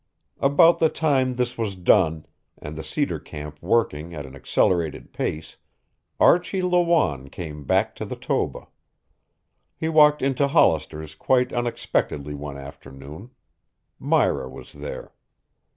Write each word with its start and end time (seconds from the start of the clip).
About 0.39 0.79
the 0.79 0.89
time 0.89 1.35
this 1.35 1.59
was 1.59 1.75
done, 1.75 2.25
and 2.57 2.75
the 2.75 2.83
cedar 2.83 3.19
camp 3.19 3.61
working 3.61 4.15
at 4.15 4.25
an 4.25 4.35
accelerated 4.35 5.13
pace, 5.13 5.57
Archie 6.19 6.63
Lawanne 6.63 7.29
came 7.29 7.65
back 7.65 7.93
to 7.97 8.03
the 8.05 8.15
Toba. 8.15 8.65
He 9.75 9.89
walked 9.89 10.23
into 10.23 10.47
Hollister's 10.47 11.13
quite 11.13 11.53
unexpectedly 11.53 12.33
one 12.33 12.57
afternoon. 12.57 13.29
Myra 13.99 14.49
was 14.49 14.73
there. 14.73 15.13